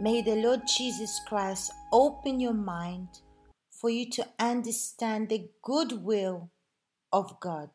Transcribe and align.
May 0.00 0.22
the 0.22 0.36
Lord 0.36 0.62
Jesus 0.66 1.20
Christ 1.28 1.72
open 1.92 2.40
your 2.40 2.54
mind 2.54 3.20
for 3.70 3.90
you 3.90 4.08
to 4.12 4.26
understand 4.38 5.28
the 5.28 5.50
good 5.60 5.92
will 6.02 6.48
of 7.12 7.38
God. 7.38 7.68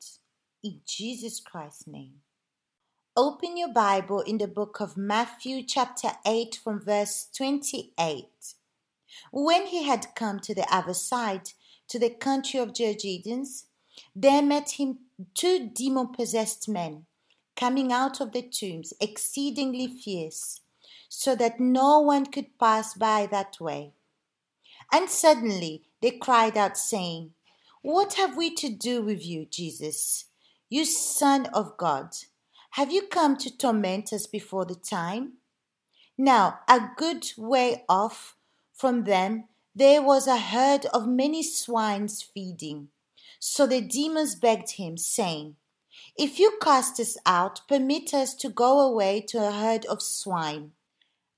In 0.64 0.82
Jesus 0.88 1.40
Christ's 1.40 1.86
name. 1.86 2.22
Open 3.16 3.58
your 3.58 3.72
Bible 3.72 4.22
in 4.22 4.40
the 4.40 4.48
book 4.48 4.80
of 4.82 4.98
Matthew, 4.98 5.62
chapter 5.62 6.14
8, 6.26 6.60
from 6.64 6.84
verse 6.84 7.28
28. 7.38 8.26
When 9.32 9.68
he 9.68 9.84
had 9.84 10.08
come 10.16 10.40
to 10.40 10.56
the 10.56 10.66
other 10.74 10.96
side, 10.96 11.52
to 11.90 12.00
the 12.00 12.10
country 12.10 12.60
of 12.60 12.74
Gergesenes, 12.74 13.66
there 14.16 14.42
met 14.42 14.80
him 14.80 14.98
two 15.36 15.70
demon 15.72 16.08
possessed 16.08 16.68
men 16.68 17.06
coming 17.56 17.92
out 17.92 18.20
of 18.20 18.32
the 18.32 18.42
tombs, 18.42 18.96
exceedingly 19.00 19.86
fierce, 19.86 20.62
so 21.18 21.34
that 21.34 21.60
no 21.60 22.02
one 22.02 22.26
could 22.26 22.60
pass 22.60 22.94
by 22.94 23.26
that 23.28 23.58
way. 23.60 23.94
And 24.92 25.10
suddenly 25.10 25.84
they 26.02 26.12
cried 26.12 26.58
out, 26.58 26.78
saying, 26.78 27.32
What 27.82 28.16
have 28.16 28.36
we 28.36 28.54
to 28.56 28.70
do 28.70 29.02
with 29.02 29.26
you, 29.26 29.46
Jesus, 29.46 30.26
you 30.70 30.86
Son 30.86 31.48
of 31.48 31.78
God? 31.78 32.10
Have 32.72 32.92
you 32.92 33.04
come 33.08 33.38
to 33.38 33.58
torment 33.58 34.12
us 34.12 34.28
before 34.28 34.66
the 34.66 34.76
time? 34.76 35.38
Now, 36.18 36.60
a 36.68 36.80
good 36.98 37.26
way 37.38 37.86
off 37.88 38.36
from 38.74 39.06
them, 39.06 39.46
there 39.74 40.02
was 40.02 40.28
a 40.28 40.38
herd 40.38 40.86
of 40.88 41.08
many 41.08 41.44
swines 41.44 42.22
feeding. 42.22 42.90
So 43.40 43.66
the 43.66 43.82
demons 43.82 44.36
begged 44.36 44.72
him, 44.72 44.98
saying, 44.98 45.56
If 46.18 46.40
you 46.40 46.58
cast 46.62 47.00
us 47.00 47.18
out, 47.26 47.62
permit 47.70 48.14
us 48.14 48.34
to 48.36 48.50
go 48.50 48.82
away 48.82 49.22
to 49.30 49.48
a 49.48 49.52
herd 49.52 49.86
of 49.86 50.02
swine. 50.02 50.72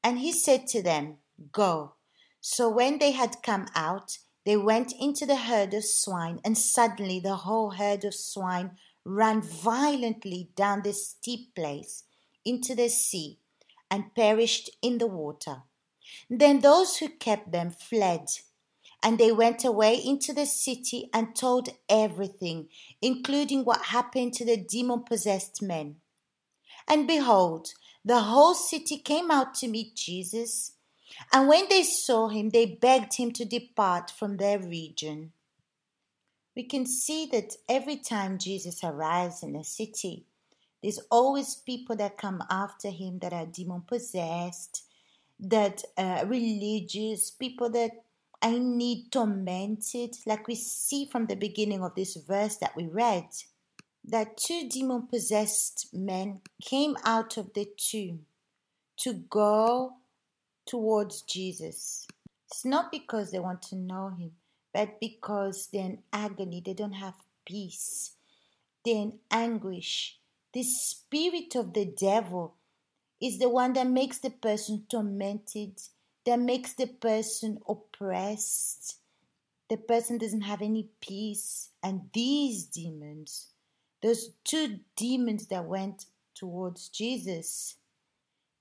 And 0.07 0.19
he 0.19 0.31
said 0.31 0.67
to 0.67 0.81
them, 0.81 1.17
Go. 1.51 1.95
So 2.39 2.69
when 2.69 2.97
they 2.97 3.11
had 3.11 3.43
come 3.43 3.67
out, 3.75 4.19
they 4.45 4.55
went 4.55 4.93
into 4.97 5.25
the 5.25 5.35
herd 5.35 5.73
of 5.73 5.83
swine, 5.83 6.39
and 6.45 6.57
suddenly 6.57 7.19
the 7.19 7.35
whole 7.35 7.71
herd 7.71 8.05
of 8.05 8.15
swine 8.15 8.77
ran 9.03 9.41
violently 9.41 10.47
down 10.55 10.83
the 10.83 10.93
steep 10.93 11.53
place 11.53 12.05
into 12.45 12.73
the 12.73 12.87
sea 12.87 13.39
and 13.91 14.15
perished 14.15 14.69
in 14.81 14.97
the 14.97 15.07
water. 15.07 15.63
Then 16.29 16.61
those 16.61 16.95
who 16.99 17.09
kept 17.09 17.51
them 17.51 17.71
fled, 17.71 18.27
and 19.03 19.17
they 19.17 19.33
went 19.33 19.65
away 19.65 19.95
into 19.95 20.31
the 20.31 20.45
city 20.45 21.09
and 21.13 21.35
told 21.35 21.67
everything, 21.89 22.69
including 23.01 23.65
what 23.65 23.87
happened 23.87 24.35
to 24.35 24.45
the 24.45 24.55
demon 24.55 25.03
possessed 25.03 25.61
men. 25.61 25.97
And 26.87 27.07
behold, 27.07 27.73
the 28.07 28.21
whole 28.21 28.53
city 28.55 28.97
came 28.97 29.29
out 29.29 29.53
to 29.55 29.67
meet 29.67 29.95
Jesus. 29.95 30.73
And 31.33 31.47
when 31.47 31.67
they 31.69 31.83
saw 31.83 32.29
him, 32.29 32.49
they 32.49 32.65
begged 32.65 33.15
him 33.15 33.31
to 33.33 33.45
depart 33.45 34.11
from 34.11 34.37
their 34.37 34.59
region 34.59 35.31
we 36.57 36.63
can 36.63 36.87
see 36.87 37.27
that 37.31 37.53
every 37.69 37.97
time 37.97 38.39
Jesus 38.39 38.83
arrives 38.83 39.43
in 39.43 39.55
a 39.55 39.63
city, 39.63 40.25
there's 40.81 40.99
always 41.11 41.53
people 41.53 41.95
that 41.97 42.17
come 42.17 42.43
after 42.49 42.89
him 42.89 43.19
that 43.19 43.31
are 43.31 43.45
demon 43.45 43.83
possessed, 43.85 44.83
that 45.39 45.83
religious, 46.25 47.29
people 47.29 47.69
that 47.69 47.91
I 48.41 48.57
need 48.57 49.11
tormented, 49.11 50.15
like 50.25 50.47
we 50.47 50.55
see 50.55 51.05
from 51.05 51.27
the 51.27 51.35
beginning 51.35 51.83
of 51.83 51.93
this 51.93 52.15
verse 52.15 52.57
that 52.57 52.75
we 52.75 52.87
read, 52.87 53.27
that 54.07 54.37
two 54.37 54.69
demon 54.69 55.07
possessed 55.07 55.89
men 55.93 56.39
came 56.61 56.95
out 57.03 57.35
of 57.37 57.53
the 57.53 57.67
tomb 57.77 58.25
to 58.97 59.13
go 59.13 59.93
towards 60.65 61.21
Jesus. 61.21 62.07
It's 62.49 62.63
not 62.63 62.91
because 62.91 63.31
they 63.31 63.39
want 63.39 63.61
to 63.63 63.75
know 63.75 64.09
him, 64.17 64.31
but 64.73 64.99
because 65.01 65.67
they're 65.71 65.85
in 65.85 65.99
agony, 66.13 66.61
they 66.65 66.73
don't 66.73 66.93
have 66.93 67.15
peace, 67.45 68.13
they're 68.85 68.95
in 68.95 69.19
anguish. 69.29 70.17
The 70.53 70.63
spirit 70.63 71.55
of 71.55 71.73
the 71.73 71.85
devil 71.85 72.55
is 73.19 73.39
the 73.39 73.49
one 73.49 73.73
that 73.73 73.87
makes 73.87 74.19
the 74.19 74.29
person 74.29 74.85
tormented, 74.89 75.81
that 76.25 76.39
makes 76.39 76.73
the 76.73 76.87
person 76.87 77.59
oppressed. 77.67 78.99
The 79.69 79.77
person 79.77 80.17
doesn't 80.17 80.41
have 80.41 80.61
any 80.61 80.87
peace. 81.01 81.69
And 81.83 82.09
these 82.13 82.65
demons, 82.65 83.47
those 84.07 84.31
two 84.43 84.79
demons 84.95 85.47
that 85.47 85.65
went 85.65 86.05
towards 86.35 86.89
Jesus, 86.89 87.75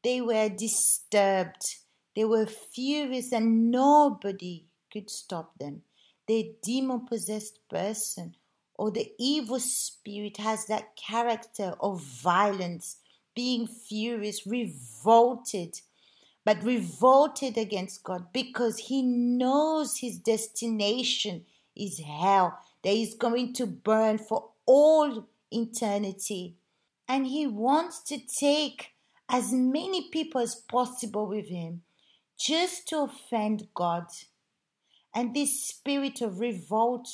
they 0.03 0.21
were 0.21 0.49
disturbed. 0.49 1.77
They 2.15 2.25
were 2.25 2.47
furious, 2.47 3.33
and 3.33 3.71
nobody 3.71 4.67
could 4.93 5.11
stop 5.11 5.59
them 5.59 5.83
the 6.27 6.53
demon 6.62 7.07
possessed 7.07 7.61
person 7.69 8.34
or 8.75 8.91
the 8.91 9.12
evil 9.19 9.61
spirit 9.61 10.37
has 10.37 10.67
that 10.67 10.97
character 10.97 11.75
of 11.81 12.03
violence, 12.03 12.97
being 13.34 13.67
furious, 13.67 14.47
revolted, 14.47 15.81
but 16.45 16.63
revolted 16.63 17.57
against 17.57 18.03
God 18.05 18.27
because 18.33 18.78
he 18.78 19.03
knows 19.03 19.99
his 19.99 20.19
destination 20.19 21.45
is 21.75 22.01
hell, 22.01 22.59
that 22.83 22.91
he's 22.91 23.15
going 23.15 23.53
to 23.55 23.67
burn 23.67 24.19
for 24.19 24.51
all 24.67 25.27
eternity. 25.51 26.57
And 27.09 27.27
he 27.27 27.47
wants 27.47 28.03
to 28.05 28.19
take 28.19 28.93
as 29.29 29.53
many 29.53 30.09
people 30.11 30.41
as 30.41 30.55
possible 30.55 31.27
with 31.27 31.49
him 31.49 31.83
just 32.39 32.89
to 32.89 32.99
offend 32.99 33.69
God. 33.75 34.07
And 35.15 35.34
this 35.34 35.67
spirit 35.67 36.21
of 36.21 36.41
revolt 36.41 37.09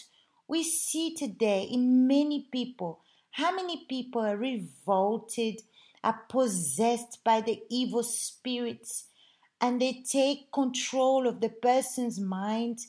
we 0.49 0.63
see 0.63 1.15
today 1.15 1.63
in 1.63 2.07
many 2.07 2.49
people. 2.53 3.01
How 3.31 3.55
many 3.55 3.87
people 3.89 4.21
are 4.21 4.37
revolted, 4.37 5.63
are 6.05 6.21
possessed 6.29 7.21
by 7.25 7.41
the 7.41 7.63
evil 7.71 8.03
spirits, 8.03 9.07
and 9.61 9.81
they 9.81 10.05
take 10.07 10.53
control 10.53 11.27
of 11.27 11.41
the 11.41 11.49
person's 11.49 12.21
mind? 12.21 12.81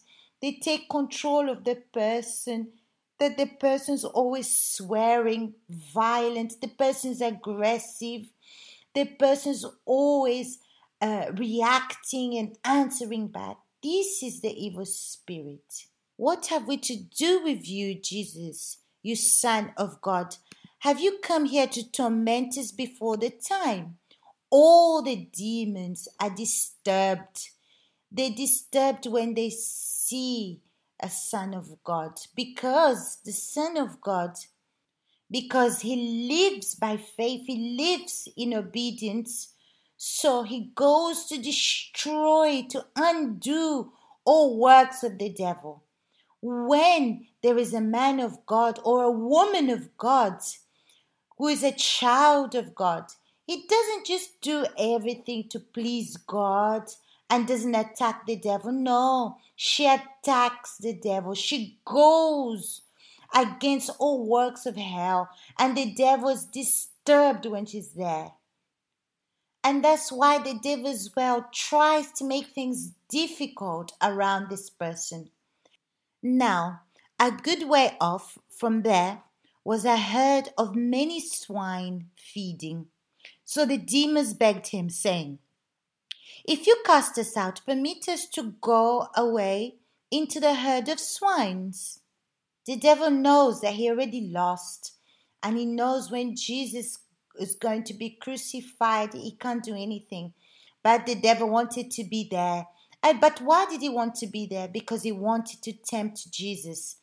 They 0.42 0.60
take 0.62 0.90
control 0.90 1.50
of 1.50 1.64
the 1.64 1.76
person, 1.94 2.74
that 3.20 3.38
the 3.38 3.46
person's 3.46 4.04
always 4.04 4.60
swearing, 4.60 5.54
violent, 5.70 6.60
the 6.62 6.68
person's 6.68 7.22
aggressive, 7.22 8.26
the 8.94 9.06
person's 9.06 9.66
always 9.86 10.60
uh, 11.02 11.26
reacting 11.36 12.38
and 12.38 12.58
answering 12.64 13.28
back. 13.28 13.58
This 13.82 14.24
is 14.24 14.42
the 14.42 14.54
evil 14.54 14.86
spirit. 14.86 15.86
What 16.16 16.48
have 16.48 16.68
we 16.68 16.78
to 16.78 16.96
do 16.96 17.44
with 17.44 17.68
you, 17.68 18.00
Jesus, 18.00 18.78
you 19.02 19.16
Son 19.16 19.74
of 19.78 20.02
God? 20.02 20.38
Have 20.80 21.00
you 21.00 21.20
come 21.24 21.46
here 21.46 21.68
to 21.68 21.92
torment 21.92 22.58
us 22.58 22.72
before 22.72 23.18
the 23.18 23.30
time? 23.30 23.98
All 24.50 25.02
the 25.02 25.16
demons 25.16 26.08
are 26.20 26.30
disturbed. 26.30 27.50
They're 28.12 28.30
disturbed 28.30 29.08
when 29.08 29.34
they 29.34 29.50
see 29.50 30.62
a 31.04 31.10
Son 31.10 31.54
of 31.54 31.84
God 31.84 32.14
because 32.36 33.18
the 33.26 33.34
Son 33.34 33.78
of 33.78 34.02
God, 34.02 34.38
because 35.30 35.82
he 35.82 36.28
lives 36.30 36.74
by 36.74 36.98
faith, 36.98 37.46
he 37.46 37.78
lives 37.78 38.28
in 38.36 38.54
obedience 38.54 39.54
so 40.06 40.44
he 40.44 40.72
goes 40.76 41.28
to 41.28 41.38
destroy, 41.38 42.66
to 42.70 42.86
undo 42.94 43.94
all 44.26 44.60
works 44.60 45.02
of 45.02 45.18
the 45.18 45.30
devil. 45.30 45.84
When 46.42 47.28
there 47.42 47.58
is 47.58 47.74
a 47.74 47.80
man 47.80 48.20
of 48.20 48.46
God 48.46 48.80
or 48.84 49.04
a 49.04 49.12
woman 49.12 49.70
of 49.70 49.98
God 49.98 50.40
who 51.38 51.48
is 51.48 51.64
a 51.64 51.72
child 51.72 52.54
of 52.54 52.76
God, 52.76 53.06
he 53.48 53.66
doesn't 53.66 54.06
just 54.06 54.42
do 54.42 54.66
everything 54.78 55.48
to 55.50 55.60
please 55.60 56.18
God 56.18 56.90
and 57.34 57.48
doesn't 57.48 57.74
attack 57.74 58.28
the 58.28 58.36
devil. 58.36 58.72
No, 58.72 59.38
she 59.56 59.88
attacks 59.88 60.78
the 60.78 60.94
devil. 60.94 61.34
She 61.34 61.80
goes 61.84 62.82
against 63.34 63.90
all 63.98 64.28
works 64.28 64.68
of 64.68 64.76
hell, 64.76 65.30
and 65.58 65.76
the 65.76 65.92
devil 65.96 66.30
is 66.30 66.46
disturbed 66.46 67.48
when 67.48 67.66
she's 67.66 67.94
there. 67.94 68.34
And 69.64 69.84
that's 69.84 70.12
why 70.12 70.38
the 70.38 70.60
devil 70.62 70.88
as 70.88 71.10
well 71.16 71.48
tries 71.52 72.12
to 72.12 72.24
make 72.24 72.50
things 72.50 72.92
difficult 73.10 73.94
around 74.00 74.50
this 74.50 74.70
person. 74.70 75.32
Now, 76.22 76.82
a 77.20 77.32
good 77.32 77.68
way 77.68 77.98
off 78.00 78.38
from 78.48 78.84
there 78.84 79.24
was 79.64 79.86
a 79.86 79.98
herd 79.98 80.50
of 80.56 80.76
many 80.76 81.20
swine 81.20 82.10
feeding. 82.16 82.90
So 83.44 83.66
the 83.66 83.78
demons 83.78 84.36
begged 84.36 84.68
him, 84.68 84.92
saying, 84.92 85.40
If 86.46 86.68
you 86.68 86.78
cast 86.86 87.18
us 87.18 87.38
out, 87.38 87.62
permit 87.66 88.08
us 88.08 88.28
to 88.30 88.54
go 88.62 89.08
away 89.16 89.76
into 90.12 90.40
the 90.40 90.56
herd 90.56 90.90
of 90.90 91.00
swines. 91.00 92.00
The 92.66 92.76
devil 92.76 93.10
knows 93.12 93.62
that 93.62 93.74
he 93.74 93.90
already 93.90 94.22
lost, 94.22 94.94
and 95.42 95.58
he 95.58 95.66
knows 95.66 96.12
when 96.12 96.36
Jesus 96.36 97.00
is 97.40 97.56
going 97.56 97.84
to 97.86 97.94
be 97.94 98.12
crucified, 98.22 99.14
he 99.14 99.32
can't 99.32 99.64
do 99.64 99.76
anything. 99.76 100.34
but 100.84 101.06
the 101.06 101.16
devil 101.16 101.50
wanted 101.50 101.90
to 101.92 102.04
be 102.04 102.28
there. 102.30 102.68
And, 103.02 103.20
but 103.22 103.40
why 103.42 103.66
did 103.66 103.82
he 103.82 103.90
want 103.90 104.16
to 104.16 104.28
be 104.28 104.46
there? 104.46 104.68
Because 104.68 105.04
he 105.04 105.12
wanted 105.14 105.62
to 105.64 105.74
tempt 105.74 106.30
Jesus. 106.32 106.98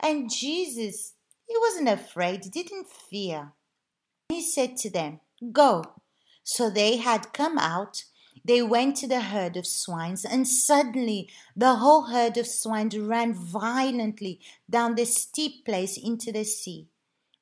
And 0.00 0.30
Jesus, 0.30 1.12
he 1.46 1.54
wasn't 1.58 1.88
afraid, 1.88 2.44
he 2.44 2.50
didn't 2.50 2.88
fear. 2.88 3.52
He 4.30 4.42
said 4.42 4.76
to 4.78 4.90
them, 4.90 5.20
Go. 5.52 5.84
So 6.42 6.70
they 6.70 6.96
had 6.96 7.32
come 7.32 7.58
out. 7.58 8.04
They 8.48 8.62
went 8.62 8.96
to 8.96 9.06
the 9.06 9.20
herd 9.20 9.58
of 9.58 9.66
swines, 9.66 10.24
and 10.24 10.48
suddenly 10.48 11.28
the 11.54 11.74
whole 11.74 12.04
herd 12.04 12.38
of 12.38 12.46
swine 12.46 12.88
ran 12.96 13.34
violently 13.34 14.40
down 14.70 14.94
the 14.94 15.04
steep 15.04 15.66
place 15.66 15.98
into 15.98 16.32
the 16.32 16.44
sea 16.44 16.88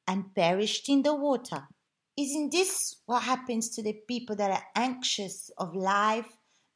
and 0.09 0.35
perished 0.35 0.89
in 0.89 1.03
the 1.03 1.15
water. 1.15 1.69
Isn't 2.17 2.51
this 2.51 2.97
what 3.07 3.23
happens 3.23 3.69
to 3.71 3.85
the 3.85 3.93
people 3.93 4.35
that 4.35 4.51
are 4.51 4.67
anxious 4.75 5.49
of 5.57 5.77
life? 5.77 6.27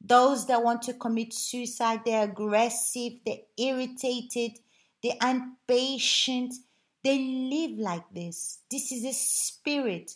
Those 0.00 0.46
that 0.46 0.62
want 0.62 0.82
to 0.82 0.94
commit 0.94 1.32
suicide, 1.32 2.02
they're 2.04 2.24
aggressive, 2.24 3.14
they're 3.26 3.46
irritated, 3.58 4.52
they're 5.02 5.18
impatient. 5.20 6.54
They 7.02 7.18
live 7.18 7.78
like 7.78 8.04
this. 8.14 8.58
This 8.70 8.92
is 8.92 9.04
a 9.04 9.12
spirit. 9.12 10.12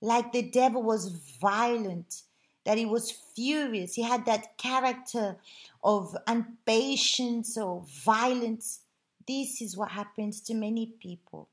Like 0.00 0.32
the 0.32 0.50
devil 0.50 0.82
was 0.82 1.36
violent, 1.40 2.22
that 2.64 2.78
he 2.78 2.86
was 2.86 3.10
furious. 3.10 3.94
He 3.94 4.02
had 4.02 4.24
that 4.26 4.56
character 4.56 5.36
of 5.82 6.16
impatience 6.28 7.56
or 7.56 7.84
violence. 8.04 8.80
This 9.26 9.60
is 9.60 9.76
what 9.76 9.90
happens 9.90 10.40
to 10.42 10.54
many 10.54 10.86
people. 11.00 11.48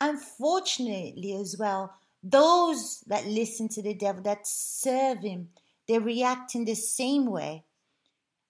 Unfortunately, 0.00 1.34
as 1.34 1.56
well, 1.58 1.94
those 2.22 3.00
that 3.06 3.26
listen 3.26 3.68
to 3.68 3.82
the 3.82 3.94
devil, 3.94 4.22
that 4.22 4.46
serve 4.46 5.20
him, 5.20 5.50
they 5.86 5.98
react 5.98 6.54
in 6.54 6.64
the 6.64 6.74
same 6.74 7.26
way. 7.26 7.64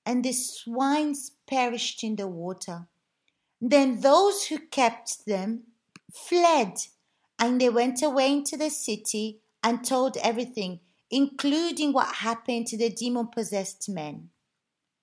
And 0.05 0.25
the 0.25 0.33
swines 0.33 1.33
perished 1.47 2.03
in 2.03 2.17
the 2.17 2.27
water. 2.27 2.87
Then 3.61 4.01
those 4.01 4.47
who 4.47 4.59
kept 4.59 5.27
them 5.27 5.65
fled, 6.13 6.79
and 7.39 7.61
they 7.61 7.69
went 7.69 8.03
away 8.03 8.33
into 8.33 8.57
the 8.57 8.71
city 8.71 9.41
and 9.63 9.85
told 9.85 10.17
everything, 10.19 10.81
including 11.11 11.93
what 11.93 12.17
happened 12.17 12.67
to 12.69 12.77
the 12.77 12.91
demon 12.91 13.29
possessed 13.29 13.89
men. 13.89 14.31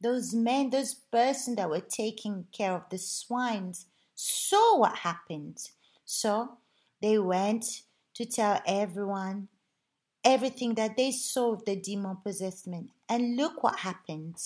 Those 0.02 0.34
men, 0.34 0.70
those 0.70 0.94
persons 0.94 1.56
that 1.58 1.70
were 1.70 1.80
taking 1.80 2.46
care 2.52 2.74
of 2.74 2.90
the 2.90 2.98
swines, 2.98 3.86
saw 4.16 4.78
what 4.78 4.98
happened 4.98 5.58
so 6.06 6.58
they 7.02 7.18
went 7.18 7.84
to 8.14 8.26
tell 8.26 8.62
everyone 8.66 9.48
everything 10.24 10.76
that 10.76 10.96
they 10.96 11.12
saw 11.12 11.54
of 11.54 11.66
the 11.66 11.76
demon 11.76 12.18
possessed 12.24 12.68
men. 12.68 12.90
And 13.10 13.36
look 13.36 13.64
what 13.64 13.80
happened. 13.80 14.38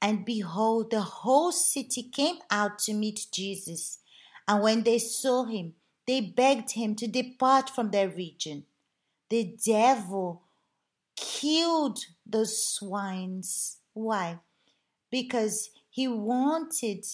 And 0.00 0.24
behold, 0.24 0.90
the 0.90 1.00
whole 1.00 1.52
city 1.52 2.02
came 2.02 2.36
out 2.50 2.78
to 2.80 2.94
meet 2.94 3.26
Jesus. 3.32 3.98
And 4.46 4.62
when 4.62 4.82
they 4.82 4.98
saw 4.98 5.44
him, 5.44 5.74
they 6.06 6.20
begged 6.20 6.72
him 6.72 6.94
to 6.96 7.06
depart 7.06 7.70
from 7.70 7.90
their 7.90 8.08
region. 8.08 8.64
The 9.30 9.56
devil 9.64 10.42
killed 11.16 11.98
those 12.26 12.66
swines. 12.66 13.78
Why? 13.92 14.38
Because 15.10 15.70
he 15.90 16.08
wanted 16.08 17.04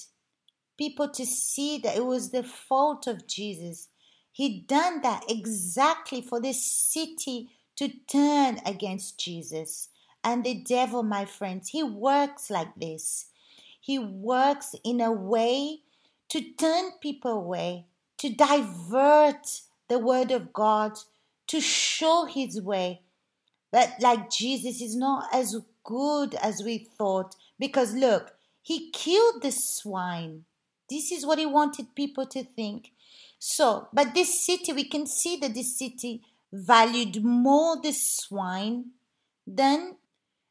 people 0.76 1.08
to 1.08 1.24
see 1.24 1.78
that 1.78 1.96
it 1.96 2.04
was 2.04 2.30
the 2.30 2.42
fault 2.42 3.06
of 3.06 3.26
Jesus. 3.26 3.88
He 4.32 4.60
done 4.60 5.00
that 5.02 5.24
exactly 5.28 6.20
for 6.20 6.40
this 6.40 6.64
city 6.64 7.50
to 7.76 7.88
turn 8.08 8.60
against 8.66 9.18
Jesus. 9.18 9.88
And 10.22 10.44
the 10.44 10.54
devil, 10.54 11.02
my 11.02 11.24
friends, 11.24 11.68
he 11.68 11.82
works 11.82 12.50
like 12.50 12.74
this. 12.76 13.26
He 13.80 13.98
works 13.98 14.74
in 14.84 15.00
a 15.00 15.12
way 15.12 15.80
to 16.30 16.40
turn 16.54 16.92
people 17.00 17.32
away, 17.32 17.86
to 18.18 18.30
divert 18.30 19.60
the 19.88 19.98
word 19.98 20.30
of 20.30 20.52
God, 20.52 20.98
to 21.48 21.60
show 21.60 22.26
his 22.26 22.60
way. 22.60 23.02
But 23.70 23.96
like 24.00 24.30
Jesus 24.30 24.80
is 24.80 24.96
not 24.96 25.28
as 25.32 25.56
good 25.84 26.34
as 26.36 26.62
we 26.62 26.78
thought 26.78 27.34
because 27.58 27.94
look, 27.94 28.32
he 28.62 28.90
killed 28.90 29.42
the 29.42 29.50
swine. 29.52 30.44
This 30.88 31.12
is 31.12 31.26
what 31.26 31.38
he 31.38 31.46
wanted 31.46 31.94
people 31.94 32.26
to 32.26 32.44
think. 32.44 32.92
So, 33.38 33.88
but 33.92 34.14
this 34.14 34.44
city, 34.44 34.72
we 34.72 34.84
can 34.84 35.06
see 35.06 35.36
that 35.36 35.54
this 35.54 35.78
city 35.78 36.22
valued 36.52 37.22
more 37.22 37.80
the 37.80 37.92
swine 37.92 38.92
than 39.46 39.96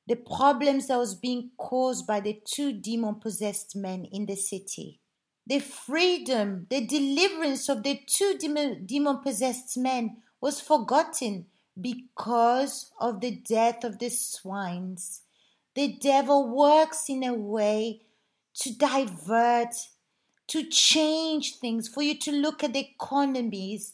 the 0.05 0.15
problems 0.15 0.87
that 0.87 0.97
was 0.97 1.15
being 1.15 1.51
caused 1.57 2.05
by 2.05 2.19
the 2.19 2.39
two 2.45 2.73
demon 2.73 3.15
possessed 3.15 3.75
men 3.75 4.05
in 4.05 4.25
the 4.25 4.35
city. 4.35 4.99
The 5.45 5.59
freedom, 5.59 6.67
the 6.69 6.85
deliverance 6.85 7.67
of 7.69 7.83
the 7.83 7.99
two 8.07 8.37
demon 8.37 9.19
possessed 9.19 9.77
men 9.77 10.17
was 10.39 10.61
forgotten 10.61 11.47
because 11.79 12.91
of 12.99 13.19
the 13.19 13.31
death 13.31 13.83
of 13.83 13.99
the 13.99 14.09
swines. 14.09 15.21
The 15.75 15.97
devil 15.99 16.47
works 16.47 17.09
in 17.09 17.23
a 17.23 17.33
way 17.33 18.01
to 18.59 18.73
divert 18.73 19.75
to 20.47 20.63
change 20.69 21.55
things, 21.55 21.87
for 21.87 22.01
you 22.01 22.17
to 22.19 22.31
look 22.31 22.63
at 22.63 22.73
the 22.73 22.79
economies. 22.79 23.93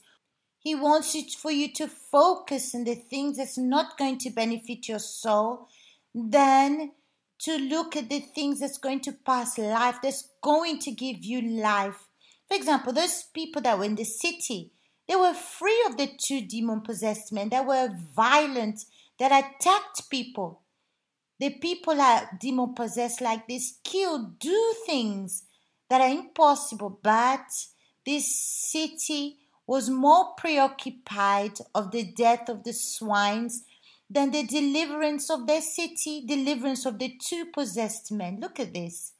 He 0.59 0.75
wants 0.75 1.15
it 1.15 1.31
for 1.31 1.51
you 1.51 1.71
to 1.73 1.87
focus 1.87 2.75
on 2.75 2.83
the 2.83 2.95
things 2.95 3.37
that's 3.37 3.57
not 3.57 3.97
going 3.97 4.17
to 4.19 4.29
benefit 4.29 4.87
your 4.87 4.99
soul, 4.99 5.67
then 6.13 6.91
to 7.39 7.57
look 7.57 7.95
at 7.95 8.09
the 8.09 8.19
things 8.19 8.59
that's 8.59 8.77
going 8.77 8.99
to 9.01 9.13
pass 9.13 9.57
life, 9.57 9.97
that's 10.03 10.29
going 10.41 10.79
to 10.79 10.91
give 10.91 11.23
you 11.23 11.41
life. 11.41 12.07
For 12.47 12.55
example, 12.55 12.93
those 12.93 13.23
people 13.33 13.61
that 13.61 13.77
were 13.77 13.85
in 13.85 13.95
the 13.95 14.03
city, 14.03 14.71
they 15.07 15.15
were 15.15 15.33
free 15.33 15.83
of 15.87 15.97
the 15.97 16.09
two 16.21 16.41
demon 16.41 16.81
possessed 16.81 17.31
men 17.31 17.49
that 17.49 17.65
were 17.65 17.89
violent, 18.15 18.81
that 19.19 19.31
attacked 19.31 20.09
people. 20.09 20.61
The 21.39 21.51
people 21.51 21.95
that 21.95 22.39
demon 22.39 22.73
possessed 22.73 23.21
like 23.21 23.47
this 23.47 23.79
kill, 23.83 24.35
do 24.39 24.73
things 24.85 25.43
that 25.89 26.01
are 26.01 26.09
impossible, 26.09 26.99
but 27.01 27.45
this 28.05 28.35
city 28.35 29.37
was 29.65 29.89
more 29.89 30.33
preoccupied 30.37 31.53
of 31.73 31.91
the 31.91 32.03
death 32.03 32.49
of 32.49 32.63
the 32.63 32.73
swines 32.73 33.63
than 34.09 34.31
the 34.31 34.43
deliverance 34.43 35.29
of 35.29 35.45
their 35.45 35.61
city, 35.61 36.23
deliverance 36.25 36.85
of 36.85 36.99
the 36.99 37.15
two 37.21 37.45
possessed 37.45 38.11
men. 38.11 38.39
Look 38.39 38.59
at 38.59 38.73
this. 38.73 39.13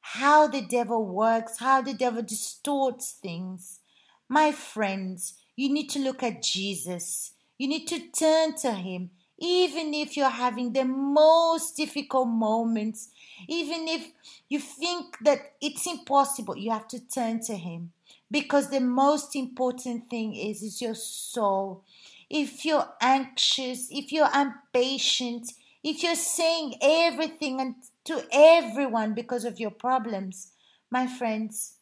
How 0.00 0.46
the 0.46 0.62
devil 0.62 1.04
works, 1.04 1.58
how 1.58 1.82
the 1.82 1.94
devil 1.94 2.22
distorts 2.22 3.12
things. 3.12 3.80
My 4.28 4.52
friends, 4.52 5.34
you 5.54 5.72
need 5.72 5.88
to 5.90 5.98
look 5.98 6.22
at 6.22 6.42
Jesus. 6.42 7.32
You 7.58 7.68
need 7.68 7.86
to 7.88 8.00
turn 8.10 8.56
to 8.58 8.72
him. 8.72 9.10
Even 9.38 9.92
if 9.92 10.16
you're 10.16 10.30
having 10.30 10.72
the 10.72 10.84
most 10.84 11.76
difficult 11.76 12.26
moments, 12.26 13.10
even 13.48 13.86
if 13.86 14.10
you 14.48 14.58
think 14.58 15.18
that 15.22 15.52
it's 15.60 15.86
impossible, 15.86 16.56
you 16.56 16.70
have 16.70 16.88
to 16.88 17.00
turn 17.00 17.40
to 17.42 17.54
Him. 17.54 17.92
Because 18.30 18.70
the 18.70 18.80
most 18.80 19.36
important 19.36 20.08
thing 20.08 20.34
is, 20.34 20.62
is 20.62 20.80
your 20.80 20.94
soul. 20.94 21.84
If 22.28 22.64
you're 22.64 22.88
anxious, 23.00 23.88
if 23.90 24.12
you're 24.12 24.30
impatient, 24.34 25.52
if 25.82 26.02
you're 26.02 26.16
saying 26.16 26.74
everything 26.82 27.60
and 27.60 27.76
to 28.04 28.24
everyone 28.32 29.14
because 29.14 29.44
of 29.44 29.60
your 29.60 29.70
problems, 29.70 30.52
my 30.90 31.06
friends, 31.06 31.74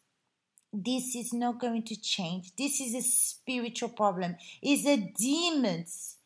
this 0.71 1.15
is 1.15 1.33
not 1.33 1.59
going 1.59 1.83
to 1.83 1.99
change. 1.99 2.51
This 2.57 2.79
is 2.79 2.93
a 2.93 3.01
spiritual 3.01 3.89
problem. 3.89 4.35
It's 4.61 4.85
a 4.85 5.11
demons 5.17 6.17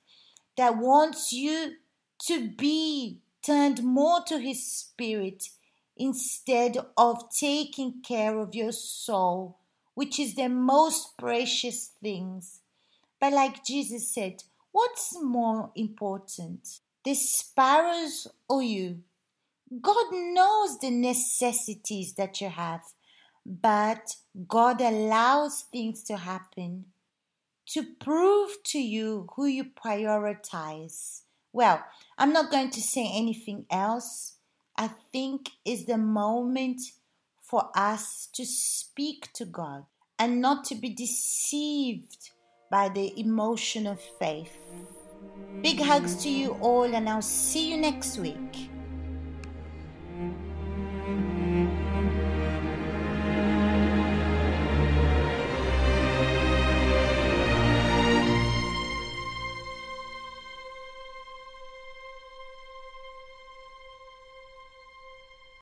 that 0.58 0.78
wants 0.78 1.32
you 1.32 1.74
to 2.26 2.50
be 2.50 3.20
turned 3.42 3.84
more 3.84 4.22
to 4.28 4.40
his 4.40 4.66
spirit 4.66 5.50
instead 5.96 6.78
of 6.98 7.30
taking 7.30 8.02
care 8.02 8.40
of 8.40 8.56
your 8.56 8.72
soul, 8.72 9.60
which 9.94 10.20
is 10.20 10.36
the 10.36 10.50
most 10.50 11.18
precious 11.18 11.92
things. 12.02 12.59
But 13.20 13.34
like 13.34 13.64
Jesus 13.64 14.14
said, 14.14 14.44
what's 14.72 15.22
more 15.22 15.72
important, 15.76 16.80
the 17.04 17.14
sparrows 17.14 18.28
or 18.48 18.64
you? 18.64 19.00
God 19.82 20.12
knows 20.12 20.80
the 20.80 20.90
necessities 20.90 22.14
that 22.14 22.42
you 22.42 22.50
have, 22.50 22.82
but 23.46 24.16
God 24.48 24.82
allows 24.82 25.66
things 25.72 26.04
to 26.04 26.18
happen 26.18 26.86
to 27.68 27.84
prove 27.84 28.64
to 28.64 28.80
you 28.80 29.28
who 29.36 29.46
you 29.46 29.64
prioritize. 29.64 31.22
Well, 31.54 31.84
I'm 32.18 32.34
not 32.34 32.52
going 32.52 32.72
to 32.72 32.82
say 32.82 33.08
anything 33.14 33.66
else. 33.70 34.38
I 34.76 34.90
think 35.12 35.52
is 35.66 35.86
the 35.86 35.98
moment 35.98 36.82
for 37.44 37.70
us 37.76 38.28
to 38.34 38.46
speak 38.46 39.32
to 39.34 39.46
God 39.46 39.86
and 40.18 40.42
not 40.42 40.64
to 40.66 40.76
be 40.76 40.90
deceived 40.90 42.32
by 42.70 42.90
the 42.90 43.20
emotion 43.20 43.88
of 43.88 44.00
faith. 44.00 44.58
Big 45.62 45.80
hugs 45.82 46.16
to 46.24 46.30
you 46.30 46.52
all, 46.62 46.84
and 46.84 47.10
I'll 47.10 47.22
see 47.22 47.72
you 47.72 47.78
next 47.78 48.18
week. 48.18 48.70